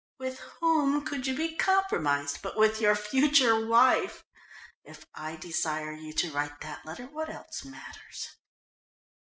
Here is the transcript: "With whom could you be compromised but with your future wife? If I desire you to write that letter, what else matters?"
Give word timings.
"With 0.17 0.39
whom 0.59 1.05
could 1.05 1.27
you 1.27 1.35
be 1.35 1.55
compromised 1.55 2.39
but 2.41 2.57
with 2.57 2.81
your 2.81 2.95
future 2.95 3.63
wife? 3.67 4.23
If 4.83 5.05
I 5.13 5.35
desire 5.35 5.93
you 5.93 6.11
to 6.13 6.31
write 6.31 6.59
that 6.61 6.83
letter, 6.87 7.05
what 7.05 7.29
else 7.29 7.63
matters?" 7.63 8.29